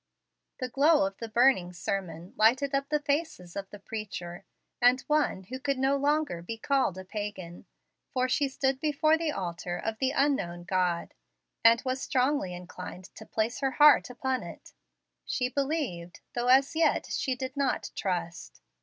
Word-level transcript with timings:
The 0.57 0.67
glow 0.67 1.05
of 1.05 1.17
the 1.17 1.29
burning 1.29 1.73
sermon 1.73 2.33
lighted 2.35 2.73
up 2.73 2.89
the 2.89 2.99
faces 3.01 3.55
of 3.55 3.69
the 3.69 3.77
Preacher 3.77 4.45
and 4.81 4.99
one 5.01 5.43
who 5.43 5.59
could 5.59 5.77
no 5.77 5.95
longer 5.95 6.41
be 6.41 6.57
called 6.57 6.97
a 6.97 7.05
Pagan, 7.05 7.67
for 8.09 8.27
she 8.27 8.47
stood 8.47 8.79
before 8.79 9.15
the 9.15 9.31
altar 9.31 9.77
of 9.77 9.99
"the 9.99 10.09
unknown 10.09 10.63
God," 10.63 11.13
and 11.63 11.83
was 11.85 12.01
strongly 12.01 12.51
inclined 12.51 13.13
to 13.13 13.27
place 13.27 13.59
her 13.59 13.73
heart 13.77 14.09
upon 14.09 14.41
it. 14.41 14.73
She 15.23 15.49
believed, 15.49 16.21
though 16.33 16.47
as 16.47 16.75
yet 16.75 17.05
she 17.11 17.35
did 17.35 17.55
not 17.55 17.91
trust. 17.93 18.59